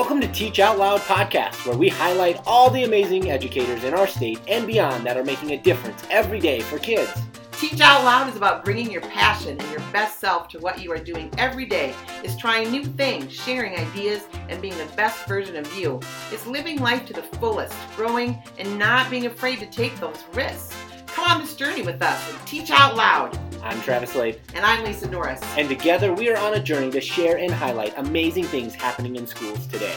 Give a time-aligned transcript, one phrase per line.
[0.00, 4.06] Welcome to Teach Out Loud podcast, where we highlight all the amazing educators in our
[4.06, 7.12] state and beyond that are making a difference every day for kids.
[7.52, 10.90] Teach Out Loud is about bringing your passion and your best self to what you
[10.90, 11.94] are doing every day.
[12.24, 16.00] It's trying new things, sharing ideas, and being the best version of you.
[16.32, 20.74] It's living life to the fullest, growing, and not being afraid to take those risks.
[21.20, 23.38] Come on this journey with us and teach out loud.
[23.62, 24.40] I'm Travis Lape.
[24.54, 25.38] And I'm Lisa Norris.
[25.58, 29.26] And together we are on a journey to share and highlight amazing things happening in
[29.26, 29.94] schools today.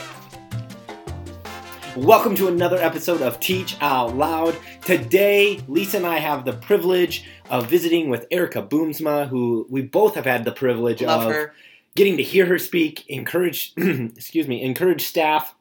[1.96, 4.58] Welcome to another episode of Teach Out Loud.
[4.82, 10.16] Today, Lisa and I have the privilege of visiting with Erica Boomsma, who we both
[10.16, 11.54] have had the privilege Love of her.
[11.96, 15.56] getting to hear her speak, encourage, excuse me, encourage staff,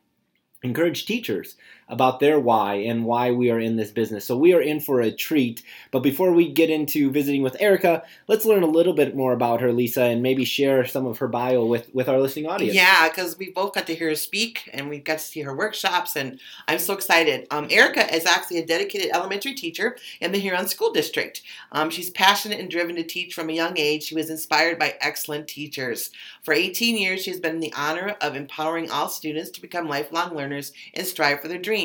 [0.65, 1.55] encourage teachers
[1.93, 4.25] about their why and why we are in this business.
[4.25, 5.63] So we are in for a treat.
[5.91, 9.61] But before we get into visiting with Erica, let's learn a little bit more about
[9.61, 12.75] her, Lisa, and maybe share some of her bio with, with our listening audience.
[12.75, 15.55] Yeah, because we both got to hear her speak and we got to see her
[15.55, 17.47] workshops, and I'm so excited.
[17.51, 21.43] Um, Erica is actually a dedicated elementary teacher in the Huron School District.
[21.73, 24.05] Um, she's passionate and driven to teach from a young age.
[24.05, 26.11] She was inspired by excellent teachers.
[26.43, 30.35] For 18 years, she's been in the honor of empowering all students to become lifelong
[30.35, 31.82] learners and strive for their dreams.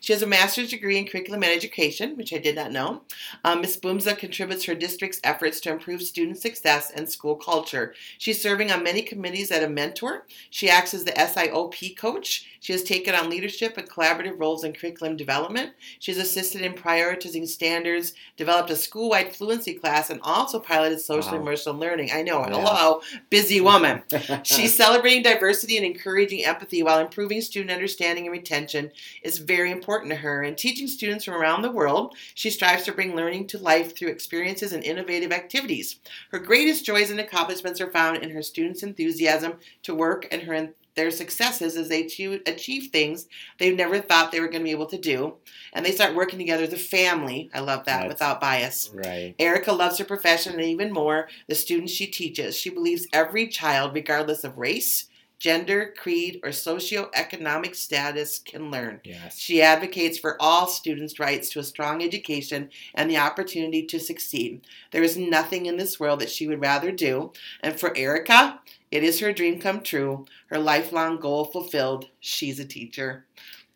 [0.00, 3.02] She has a master's degree in curriculum and education, which I did not know.
[3.44, 3.78] Um, Ms.
[3.78, 7.94] Boomsma contributes her district's efforts to improve student success and school culture.
[8.18, 10.26] She's serving on many committees as a mentor.
[10.50, 12.46] She acts as the SIOP coach.
[12.60, 15.72] She has taken on leadership and collaborative roles in curriculum development.
[15.98, 21.44] She's assisted in prioritizing standards, developed a school-wide fluency class, and also piloted social Wow.
[21.44, 22.10] immersive learning.
[22.12, 22.50] I know, Yeah.
[22.50, 24.02] hello, busy woman.
[24.42, 28.90] She's celebrating diversity and encouraging empathy while improving student understanding and retention
[29.22, 30.42] is very important to her.
[30.42, 34.08] And teaching students from around the world, she strives to bring learning to life through
[34.08, 36.00] experiences and innovative activities.
[36.30, 40.70] Her greatest joys and accomplishments are found in her students' enthusiasm to work and her
[40.98, 44.72] their successes as they achieve, achieve things they never thought they were going to be
[44.72, 45.34] able to do.
[45.72, 47.48] And they start working together as a family.
[47.54, 48.90] I love that That's- without bias.
[48.92, 49.34] Right.
[49.38, 52.56] Erica loves her profession and even more the students she teaches.
[52.56, 59.00] She believes every child, regardless of race, gender, creed, or socioeconomic status, can learn.
[59.04, 59.38] Yes.
[59.38, 64.62] She advocates for all students' rights to a strong education and the opportunity to succeed.
[64.90, 67.32] There is nothing in this world that she would rather do.
[67.62, 68.60] And for Erica,
[68.90, 72.08] it is her dream come true, her lifelong goal fulfilled.
[72.20, 73.24] She's a teacher.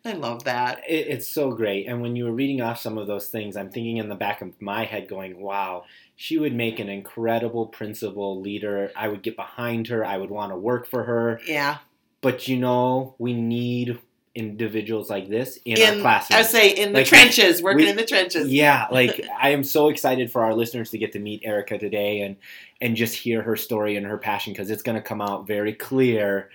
[0.05, 0.81] I love that.
[0.87, 1.87] It, it's so great.
[1.87, 4.41] And when you were reading off some of those things, I'm thinking in the back
[4.41, 8.91] of my head, going, wow, she would make an incredible principal leader.
[8.95, 10.05] I would get behind her.
[10.05, 11.39] I would want to work for her.
[11.47, 11.77] Yeah.
[12.21, 13.99] But you know, we need
[14.35, 16.39] individuals like this in, our classroom.
[16.39, 18.49] I say in the Like, trenches, working we- in the trenches.
[18.51, 22.21] Yeah, like I am so excited for our listeners to get to meet Erica today
[22.21, 22.35] and
[22.81, 25.73] and just hear her story and her passion because it's going to come out very
[25.73, 26.49] clear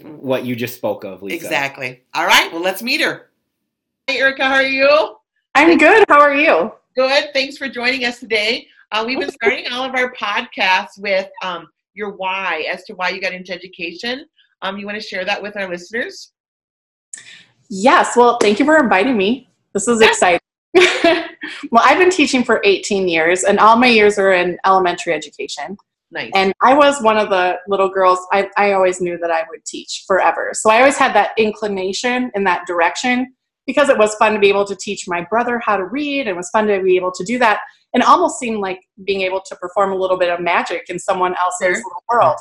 [0.00, 1.36] what you just spoke of, Lisa.
[1.36, 2.02] Exactly.
[2.14, 2.50] All right.
[2.52, 3.30] Well, let's meet her.
[4.06, 5.16] Hey, Erica, how are you?
[5.54, 6.04] I'm good.
[6.08, 6.72] How are you?
[6.96, 7.30] Good.
[7.32, 8.66] Thanks for joining us today.
[8.90, 13.10] Uh, we've been starting all of our podcasts with um, your why as to why
[13.10, 14.26] you got into education.
[14.62, 16.32] Um, you want to share that with our listeners?
[17.68, 18.16] Yes.
[18.16, 19.48] Well, thank you for inviting me.
[19.72, 20.40] This is exciting.
[20.74, 25.76] well, I've been teaching for 18 years, and all my years are in elementary education.
[26.12, 26.30] Nice.
[26.34, 29.64] And I was one of the little girls, I, I always knew that I would
[29.64, 30.50] teach forever.
[30.52, 33.34] So I always had that inclination in that direction
[33.66, 36.26] because it was fun to be able to teach my brother how to read.
[36.26, 37.60] It was fun to be able to do that.
[37.94, 41.34] And almost seemed like being able to perform a little bit of magic in someone
[41.40, 41.76] else's Sure.
[41.76, 42.36] little world.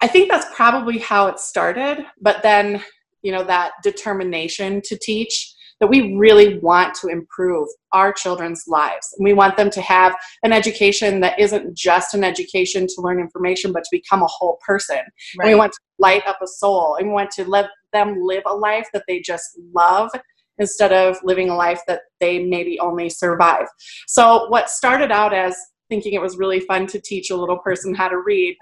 [0.00, 2.06] I think that's probably how it started.
[2.20, 2.82] But then,
[3.22, 5.51] you know, that determination to teach
[5.82, 9.12] that we really want to improve our children's lives.
[9.18, 13.18] And we want them to have an education that isn't just an education to learn
[13.18, 15.00] information, but to become a whole person.
[15.40, 18.44] And we want to light up a soul and we want to let them live
[18.46, 20.12] a life that they just love
[20.58, 23.66] instead of living a life that they maybe only survive.
[24.06, 25.56] So, what started out as
[25.88, 28.56] thinking it was really fun to teach a little person how to read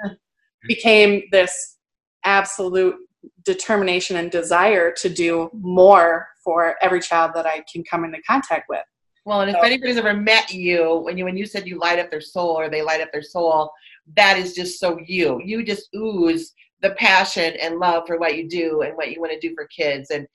[0.67, 1.77] became this
[2.25, 2.97] absolute
[3.45, 8.69] determination and desire to do more for every child that I can come into contact
[8.69, 8.85] with.
[9.25, 12.11] Well, and if anybody's ever met you, when you when you said you light up
[12.11, 13.71] their soul or they light up their soul,
[14.17, 15.41] that is just so you.
[15.45, 19.33] You just ooze the passion and love for what you do and what you want
[19.33, 20.27] to do for kids and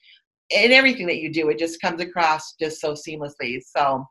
[0.55, 1.49] and everything that you do.
[1.49, 3.59] It just comes across just so seamlessly.
[3.65, 4.07] So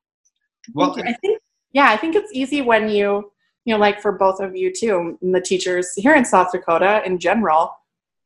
[0.74, 1.40] Well, I think,
[1.72, 3.30] yeah, I think it's easy when you,
[3.64, 7.02] you know, like for both of you too, and the teachers here in South Dakota
[7.06, 7.72] in general,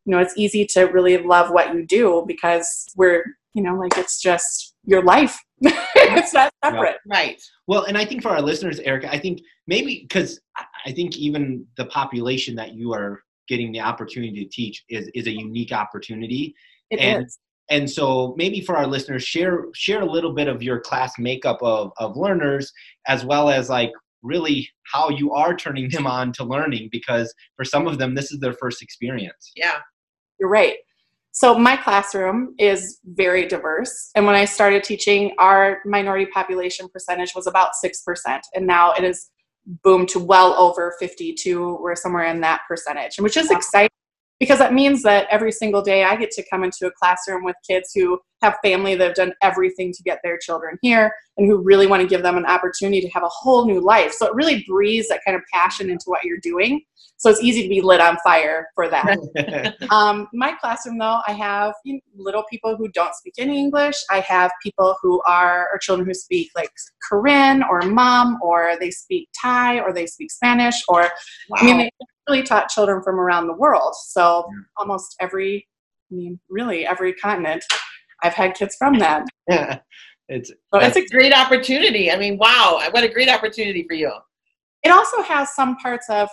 [0.09, 3.23] you know, it's easy to really love what you do because we're,
[3.53, 5.39] you know, like it's just your life.
[5.61, 6.97] it's not separate.
[7.07, 7.39] right.
[7.67, 10.41] Well, and I think for our listeners, Erica, I think maybe because
[10.87, 15.27] I think even the population that you are getting the opportunity to teach is is
[15.27, 16.55] a unique opportunity.
[16.89, 17.39] It and is.
[17.69, 21.59] and so maybe for our listeners share share a little bit of your class makeup
[21.61, 22.73] of, of learners
[23.09, 27.65] as well as like really how you are turning them on to learning because for
[27.65, 29.81] some of them this is their first experience Yeah.
[30.38, 30.76] You're right.
[31.32, 34.11] So my classroom is very diverse.
[34.14, 38.40] And when I started teaching, our minority population percentage was about 6%.
[38.55, 39.31] And now it is
[39.85, 41.79] boomed to well over 52.
[41.81, 43.90] We're somewhere in that percentage, which is exciting
[44.40, 47.56] because that means that every single day I get to come into a classroom with
[47.67, 51.58] kids who have family that have done everything to get their children here and who
[51.58, 54.12] really want to give them an opportunity to have a whole new life.
[54.12, 56.82] So it really breathes that kind of passion into what you're doing.
[57.17, 59.75] So it's easy to be lit on fire for that.
[59.90, 63.96] Um, my classroom, though, I have you know, little people who don't speak any English.
[64.11, 66.70] I have people who are, or children who speak like
[67.08, 71.02] Korean or Mom, or they speak Thai, or they speak Spanish, or
[71.49, 71.58] Wow.
[71.58, 71.90] I mean, they
[72.29, 73.95] really taught children from around the world.
[73.95, 74.63] So Yeah.
[74.77, 75.67] almost every,
[76.11, 77.65] I mean, really every continent,
[78.23, 79.27] I've had kids from that.
[80.29, 82.11] it's So That's it's a great opportunity.
[82.11, 84.13] I mean, wow, what a great opportunity for you.
[84.85, 86.29] it also has some parts of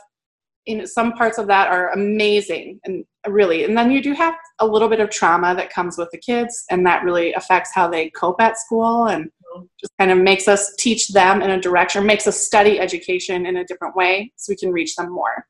[0.66, 4.36] you know some parts of that are amazing and really and then you do have
[4.60, 7.88] a little bit of trauma that comes with the kids and that really affects how
[7.88, 9.64] they cope at school and mm-hmm.
[9.80, 13.58] just kind of makes us teach them in a direction makes us study education in
[13.58, 15.46] a different way so we can reach them more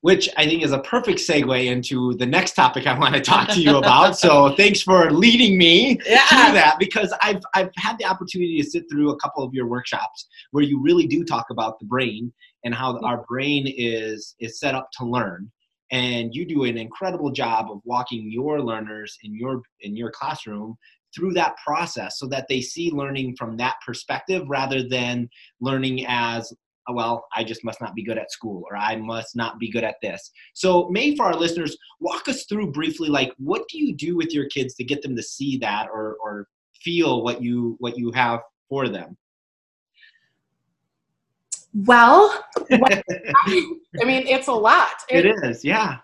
[0.00, 3.48] which I think is a perfect segue into the next topic I want to talk
[3.48, 4.16] to you about.
[4.16, 8.84] so thanks for leading me to that because I've I've had the opportunity to sit
[8.90, 12.32] through a couple of your workshops where you really do talk about the brain
[12.64, 15.50] and how our brain is is set up to learn.
[15.90, 20.76] And you do an incredible job of walking your learners in your in your classroom
[21.14, 25.28] through that process so that they see learning from that perspective rather than
[25.60, 26.52] learning as
[26.88, 29.70] "Oh, well, I just must not be good at school or I must not be
[29.70, 30.30] good at this.
[30.54, 34.32] So, May, for our listeners, walk us through briefly like what do you do with
[34.32, 36.48] your kids to get them to see that or or
[36.82, 39.16] feel what you what you have for them?
[41.86, 43.04] well what-
[43.46, 45.98] i mean it's a lot It is, yeah.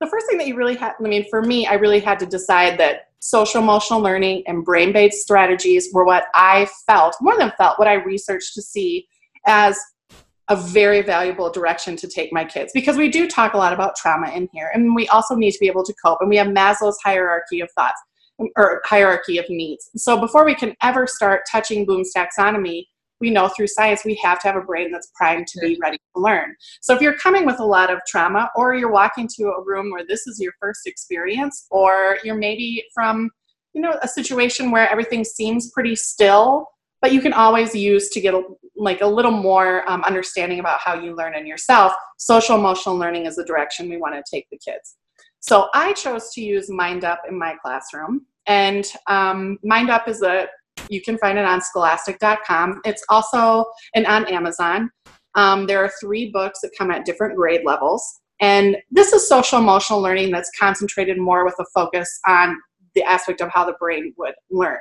[0.00, 2.26] the first thing that you really had i mean for me i really had to
[2.26, 7.78] decide that social emotional learning and brain-based strategies were what i felt more than felt
[7.78, 9.06] what i researched to see
[9.46, 9.78] as
[10.48, 12.72] a very valuable direction to take my kids.
[12.74, 15.58] Because we do talk a lot about trauma in here and we also need to
[15.60, 18.00] be able to cope and we have maslow's hierarchy of thoughts
[18.56, 19.88] or hierarchy of needs.
[19.96, 22.86] So before we can ever start touching bloom's taxonomy
[23.22, 25.96] we know through science we have to have a brain that's primed to be ready
[25.96, 26.54] to learn.
[26.82, 29.90] So if you're coming with a lot of trauma, or you're walking to a room
[29.92, 33.30] where this is your first experience, or you're maybe from,
[33.72, 36.66] you know, a situation where everything seems pretty still,
[37.02, 38.42] but you can always use to get a,
[38.76, 41.92] like a little more um, understanding about how you learn in yourself.
[42.16, 44.96] Social emotional learning is the direction we want to take the kids.
[45.40, 50.22] So I chose to use Mind Up in my classroom, and um, Mind Up is
[50.22, 50.46] a
[50.88, 52.80] you can find it on scholastic.com.
[52.84, 54.90] It's also and on Amazon.
[55.34, 58.20] Um, there are three books that come at different grade levels.
[58.40, 62.56] And this is social emotional learning that's concentrated more with a focus on
[62.94, 64.78] the aspect of how the brain would learn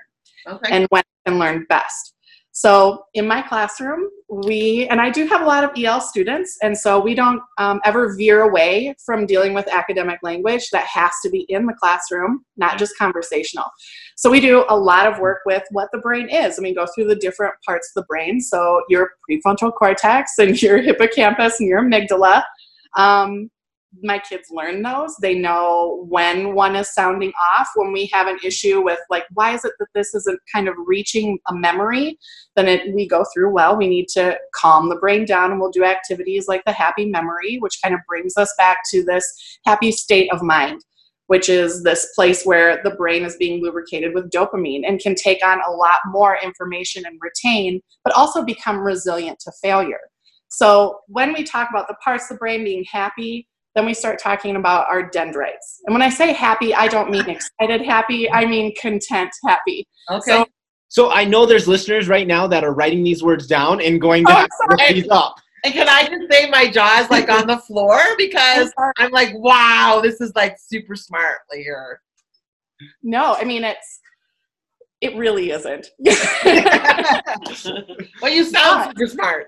[0.47, 0.69] Okay.
[0.71, 2.13] and when can learn best.
[2.53, 6.77] So in my classroom, we, and I do have a lot of EL students, and
[6.77, 11.29] so we don't um, ever veer away from dealing with academic language that has to
[11.29, 13.67] be in the classroom, not just conversational.
[14.17, 16.85] So we do a lot of work with what the brain is, and we go
[16.93, 18.41] through the different parts of the brain.
[18.41, 22.43] So your prefrontal cortex and your hippocampus and your amygdala.
[22.97, 23.49] Um,
[24.01, 25.15] my kids learn those.
[25.17, 27.69] They know when one is sounding off.
[27.75, 30.75] When we have an issue with, like, why is it that this isn't kind of
[30.85, 32.17] reaching a memory?
[32.55, 35.71] Then it, we go through, well, we need to calm the brain down and we'll
[35.71, 39.91] do activities like the happy memory, which kind of brings us back to this happy
[39.91, 40.81] state of mind,
[41.27, 45.45] which is this place where the brain is being lubricated with dopamine and can take
[45.45, 49.99] on a lot more information and retain, but also become resilient to failure.
[50.47, 54.19] So when we talk about the parts of the brain being happy, then we start
[54.19, 55.79] talking about our dendrites.
[55.85, 59.87] And when I say happy, I don't mean excited happy, I mean content happy.
[60.09, 60.21] Okay.
[60.31, 60.45] So-
[60.89, 64.25] So I know there's listeners right now that are writing these words down and going
[64.25, 65.35] to Oh, look these up.
[65.63, 69.31] and can I just say my jaw is like on the floor because I'm like,
[69.35, 72.01] wow, this is like super smart here.
[73.03, 73.99] No, I mean it's
[74.99, 75.87] it really isn't.
[78.21, 79.47] well, you sound super smart.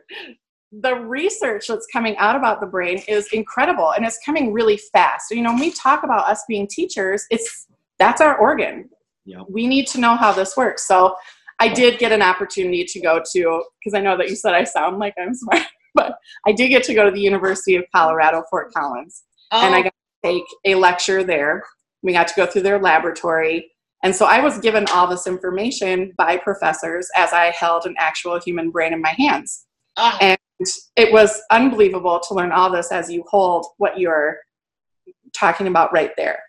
[0.81, 5.31] The research that's coming out about the brain is incredible and it's coming really fast.
[5.31, 7.67] You know, when we talk about us being teachers, it's
[7.99, 8.89] that's our organ.
[9.25, 9.45] Yep.
[9.49, 10.87] We need to know how this works.
[10.87, 11.15] So
[11.59, 14.63] I did get an opportunity to go to because I know that you said I
[14.63, 15.61] sound like I'm smart,
[15.93, 16.15] but
[16.47, 19.23] I did get to go to the University of Colorado, Fort Collins.
[19.51, 21.63] Oh, and I got to take a lecture there.
[22.01, 23.69] We got to go through their laboratory.
[24.03, 28.39] And so I was given all this information by professors as I held an actual
[28.39, 29.65] human brain in my hands.
[29.95, 34.37] ah, And it was unbelievable to learn all this as you hold what you're
[35.35, 36.39] talking about right there.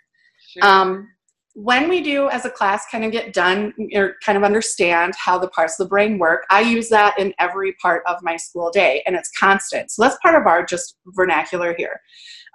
[0.53, 0.65] sure.
[0.65, 1.09] Um,
[1.55, 5.39] when we do as a class kind of get done or kind of understand how
[5.39, 8.71] the parts of the brain work, I use that in every part of my school
[8.73, 9.93] day and it's constant.
[9.93, 12.01] So that's part of our just vernacular here.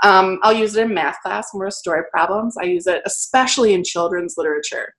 [0.03, 2.57] Um, I'll use it in math class when we're story problems.
[2.57, 4.93] I use it especially in children's literature.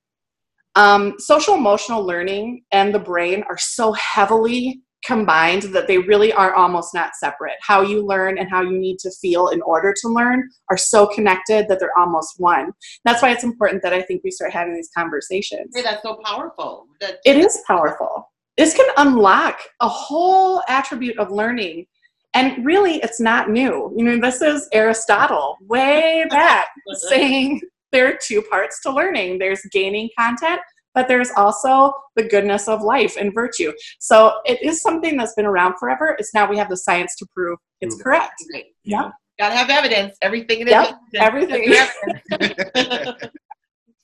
[0.76, 6.54] Um, social emotional learning and the brain are so heavily combined that they really are
[6.54, 7.56] almost not separate.
[7.62, 11.06] How you learn and how you need to feel in order to learn are so
[11.06, 12.72] connected that they're almost one.
[13.04, 15.74] That's why it's important that I think we start having these conversations.
[15.74, 16.86] Hey, that's so powerful.
[17.00, 18.30] That It is powerful.
[18.56, 21.86] This can unlock a whole attribute of learning.
[22.34, 23.92] And really, it's not new.
[23.96, 26.66] You know, this is Aristotle way back
[27.08, 30.60] saying there are two parts to learning there's gaining content,
[30.94, 33.72] but there's also the goodness of life and virtue.
[33.98, 36.16] So it is something that's been around forever.
[36.18, 38.04] It's now we have the science to prove it's Prove it.
[38.04, 38.34] correct.
[38.50, 38.66] Great.
[38.84, 39.10] Yeah.
[39.38, 40.16] Gotta have evidence.
[40.20, 41.20] Everything in Yep, it.
[41.20, 41.72] everything.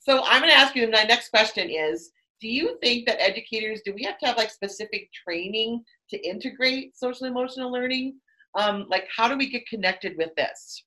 [0.00, 0.90] so I'm going to ask you.
[0.90, 4.50] My next question is: Do you think that educators do we have to have like
[4.50, 8.18] specific training to integrate social emotional learning?
[8.54, 10.84] Um, like, how do we get connected with this?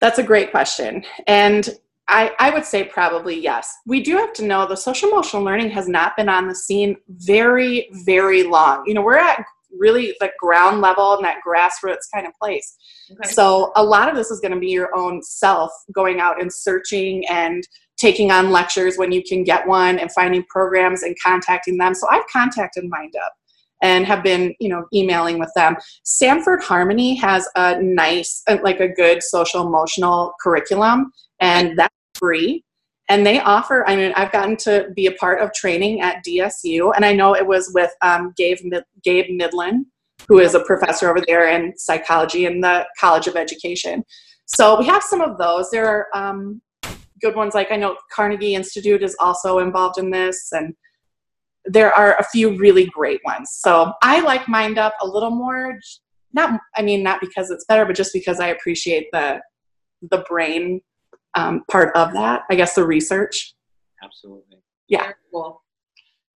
[0.00, 1.04] That's a great question.
[1.26, 1.68] And
[2.08, 3.72] I, I would say probably yes.
[3.86, 6.96] We do have to know the social emotional learning has not been on the scene
[7.08, 8.84] very, very long.
[8.86, 9.44] You know, we're at
[9.78, 12.76] really the ground level and that grassroots kind of place.
[13.10, 13.30] Okay.
[13.30, 16.52] So a lot of this is going to be your own self going out and
[16.52, 21.78] searching and taking on lectures when you can get one and finding programs and contacting
[21.78, 21.94] them.
[21.94, 23.32] So I've contacted Mind Up
[23.82, 25.76] and have been, you know, emailing with them.
[26.04, 32.64] Sanford Harmony has a nice, uh, like a good social emotional curriculum, and that's free.
[33.08, 36.92] And they offer, I mean, I've gotten to be a part of training at DSU,
[36.96, 38.58] and I know it was with um, Gabe,
[39.02, 39.86] Gabe Midland,
[40.26, 44.02] who is a professor over there in psychology in the College of Education.
[44.46, 45.70] So we have some of those.
[45.70, 46.62] There are um,
[47.20, 50.74] good ones, like I know Carnegie Institute is also involved in this, and
[51.66, 53.50] there are a few really great ones.
[53.52, 55.78] So I like Mind Up a little more.
[56.32, 59.40] Not, I mean, not because it's better, but just because I appreciate the
[60.10, 60.80] the brain
[61.34, 62.42] um, part of that.
[62.50, 63.54] I guess the research.
[64.02, 64.58] Absolutely.
[64.88, 65.02] Yeah.
[65.02, 65.62] Very cool.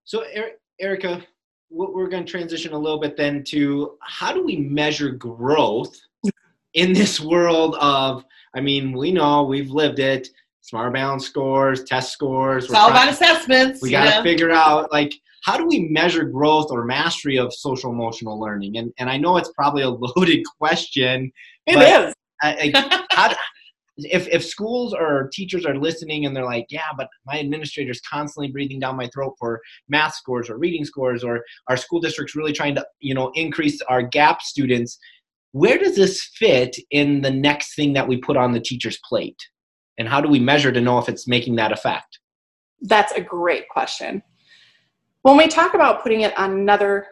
[0.05, 1.23] So, Er- Erica,
[1.71, 5.95] we- we're going to transition a little bit then to how do we measure growth
[6.75, 8.25] in this world of,
[8.55, 10.29] I mean, we know we've lived it,
[10.63, 12.65] Smarter Balanced scores, test scores.
[12.67, 13.81] It's all about assessments.
[13.83, 14.23] we got to know?
[14.23, 15.15] figure out like
[15.45, 19.37] how do we measure growth or mastery of social emotional learning and and i know
[19.39, 21.33] it's probably a loaded question
[21.67, 22.15] It But- is.
[22.43, 23.35] I, I, how,
[23.99, 28.51] if, if schools or teachers are listening and they're like yeah but my administrator's constantly
[28.51, 32.53] breathing down my throat for math scores or reading scores or our school district's really
[32.53, 34.99] trying to you know increase our gap students
[35.53, 39.41] where does this fit in the next thing that we put on the teacher's plate
[39.99, 42.19] and how do we measure to know if it's making that effect
[42.83, 44.23] That's a great question.
[45.23, 47.07] When we talk about putting it on another,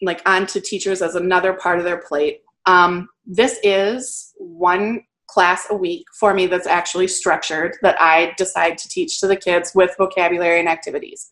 [0.00, 5.74] like onto teachers as another part of their plate, um, this is one class a
[5.74, 9.94] week for me that's actually structured that I decide to teach to the kids with
[9.98, 11.30] vocabulary and activities.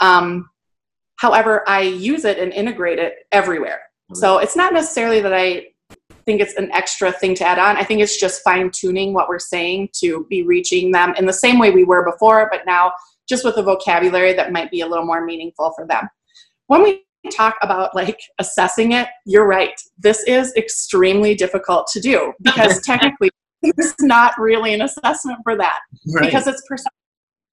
[0.00, 0.50] Um,
[1.16, 3.82] however, I use it and integrate it everywhere.
[4.14, 5.66] So it's not necessarily that I
[6.24, 7.76] think it's an extra thing to add on.
[7.76, 11.32] I think it's just fine tuning what we're saying to be reaching them in the
[11.32, 12.92] same way we were before, but now
[13.28, 16.08] just with a vocabulary that might be a little more meaningful for them.
[16.68, 19.78] When we talk about like assessing it, you're right.
[19.98, 23.30] This is extremely difficult to do because technically
[23.62, 25.80] there's not really an assessment for that
[26.20, 26.92] because it's perception.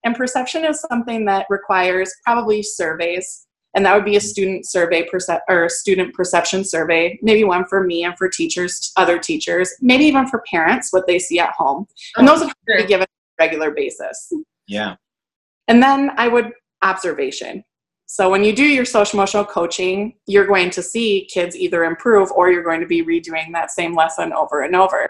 [0.05, 5.07] And perception is something that requires probably surveys, and that would be a student survey
[5.07, 10.03] percep- or student perception survey, maybe one for me and for teachers, other teachers, maybe
[10.03, 11.87] even for parents, what they see at home.
[12.17, 14.33] And oh, those would have to be given on a regular basis.
[14.67, 14.95] yeah
[15.69, 16.51] And then I would
[16.83, 17.63] observation.
[18.13, 22.31] So when you do your social emotional coaching, you're going to see kids either improve
[22.31, 25.09] or you're going to be redoing that same lesson over and over.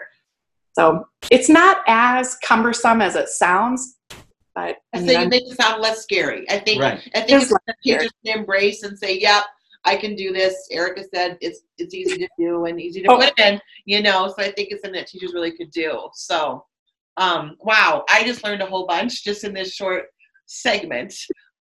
[0.72, 4.18] So it's not as cumbersome as it sounds, but
[4.56, 6.48] I I think it I'm- makes it sound less scary.
[6.50, 9.42] I think right I think It's it's less something teachers can embrace and say, "Yep,
[9.84, 13.18] I can do this." Erica said it's it's easy to do and easy to Oh.
[13.18, 14.28] put in, you know.
[14.28, 16.08] So I think it's something that teachers really could do.
[16.14, 16.64] So,
[17.18, 20.06] um, wow, I just learned a whole bunch just in this short
[20.46, 21.12] segment.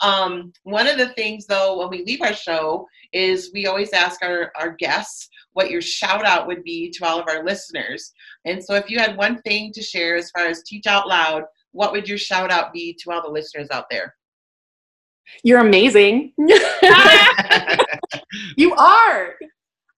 [0.01, 4.23] Um, one of the things, though, when we leave our show, is we always ask
[4.23, 8.11] our, our guests what your shout out would be to all of our listeners.
[8.45, 11.43] And so, if you had one thing to share as far as Teach Out Loud,
[11.71, 14.15] what would your shout out be to all the listeners out there?
[15.43, 16.33] You're amazing.
[18.57, 19.35] you are.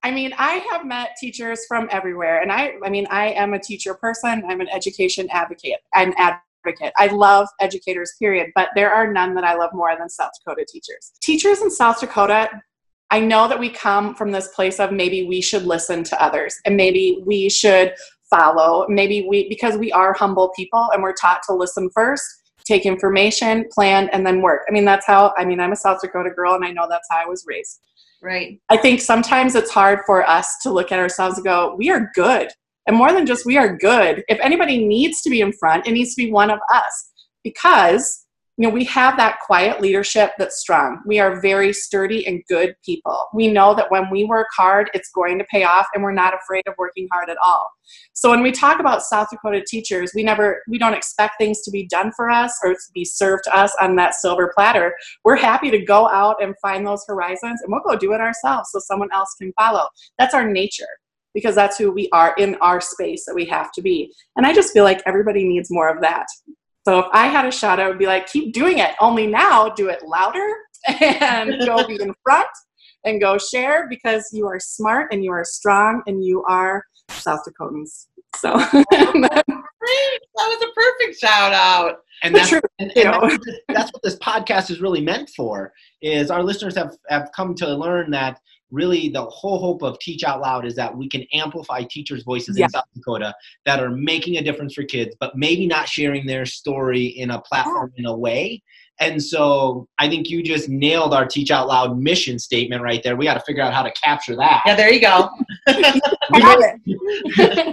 [0.04, 3.60] I mean, I have met teachers from everywhere, and I, I mean, I am a
[3.60, 4.44] teacher person.
[4.48, 5.80] I'm an education advocate.
[5.96, 6.14] I'm
[6.65, 6.93] advocate.
[6.98, 8.50] I love educators, period.
[8.55, 11.12] But there are none that I love more than South Dakota teachers.
[11.22, 12.50] Teachers in South Dakota,
[13.12, 16.55] I know that we come from this place of maybe we should listen to others,
[16.65, 17.93] and maybe we should
[18.29, 18.86] follow.
[18.89, 22.24] Maybe we, because we are humble people, and we're taught to listen first
[22.65, 24.63] take information, plan, and then work.
[24.67, 27.07] I mean, that's how, I mean, I'm a South Dakota girl and I know that's
[27.10, 27.79] how I was raised.
[28.22, 28.60] Right.
[28.69, 32.12] I think sometimes it's hard for us to look at ourselves and go, we are
[32.15, 32.50] good.
[32.88, 35.92] And more than just we are good, if anybody needs to be in front, it
[35.92, 37.12] needs to be one of us
[37.44, 38.25] because
[38.58, 41.01] you know, we have that quiet leadership that's strong.
[41.06, 43.27] We are very sturdy and good people.
[43.34, 46.34] We know that when we work hard, it's going to pay off and we're not
[46.34, 47.70] afraid of working hard at all.
[48.13, 51.72] So when we talk about South Dakota teachers, we never we don't expect things to
[51.72, 54.96] be done for us or to be served to us on that silver platter.
[55.25, 58.70] We're happy to go out and find those horizons and we'll go do it ourselves
[58.72, 59.89] so someone else can follow.
[60.18, 60.88] That's our nature
[61.36, 64.12] because that's who we are in our space that we have to be.
[64.36, 66.25] And I just feel like everybody needs more of that.
[66.88, 68.92] So if I had a shot, I would be like, keep doing it.
[69.00, 70.48] Only now, do it louder
[70.88, 72.48] and go be in front
[73.04, 77.42] and go share because you are smart and you are strong and you are South
[77.48, 78.08] Dakotans.
[78.38, 81.98] So that was a perfect shout out.
[82.24, 83.39] And that's, and, and
[83.70, 85.74] that's what this podcast is really meant for.
[86.01, 88.39] Is our listeners have have come to learn that
[88.75, 92.58] really the whole hope of Teach Out Loud is that we can amplify teachers' voices
[92.58, 92.65] yeah.
[92.65, 93.34] in South Dakota
[93.65, 97.41] that are making a difference for kids, but maybe not sharing their story in a
[97.41, 98.62] platform in a way.
[99.00, 103.17] And so I think you just nailed our Teach Out Loud mission statement right there.
[103.17, 104.62] We got to figure out how to capture that.
[104.65, 105.29] Yeah, there you go.
[105.67, 105.84] you,
[106.32, 106.77] may,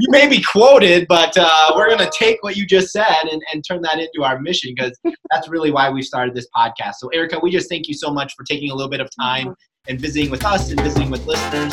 [0.00, 3.40] you, may, be quoted, but uh, we're going to take what you just said and,
[3.52, 4.98] and turn that into our mission because
[5.30, 6.94] that's really why we started this podcast.
[6.98, 9.54] So, Erica, we just thank you so much for taking a little bit of time
[9.88, 11.72] and visiting with us and visiting with listeners.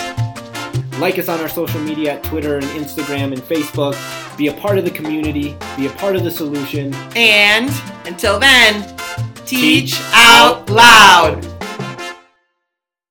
[1.00, 3.96] Like us on our social media at Twitter and Instagram and Facebook.
[4.36, 6.94] Be a part of the community, be a part of the solution.
[7.16, 7.70] And
[8.06, 8.98] until then,
[9.46, 11.59] teach out loud.